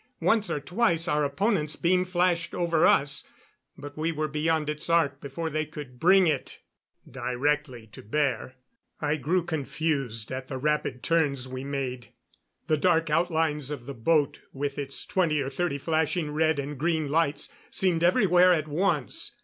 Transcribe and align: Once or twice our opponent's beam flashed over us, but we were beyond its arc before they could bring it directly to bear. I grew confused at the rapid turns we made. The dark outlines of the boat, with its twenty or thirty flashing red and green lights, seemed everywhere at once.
Once 0.21 0.49
or 0.49 0.59
twice 0.59 1.07
our 1.07 1.23
opponent's 1.23 1.75
beam 1.75 2.03
flashed 2.03 2.55
over 2.55 2.87
us, 2.87 3.27
but 3.77 3.95
we 3.95 4.11
were 4.11 4.27
beyond 4.27 4.67
its 4.67 4.89
arc 4.89 5.21
before 5.21 5.47
they 5.47 5.63
could 5.63 5.99
bring 5.99 6.25
it 6.25 6.59
directly 7.07 7.85
to 7.85 8.01
bear. 8.01 8.55
I 8.99 9.17
grew 9.17 9.43
confused 9.43 10.31
at 10.31 10.47
the 10.47 10.57
rapid 10.57 11.03
turns 11.03 11.47
we 11.47 11.63
made. 11.63 12.07
The 12.65 12.77
dark 12.77 13.11
outlines 13.11 13.69
of 13.69 13.85
the 13.85 13.93
boat, 13.93 14.41
with 14.53 14.79
its 14.79 15.05
twenty 15.05 15.39
or 15.39 15.51
thirty 15.51 15.77
flashing 15.77 16.31
red 16.31 16.57
and 16.57 16.79
green 16.79 17.11
lights, 17.11 17.53
seemed 17.69 18.03
everywhere 18.03 18.53
at 18.55 18.67
once. 18.67 19.35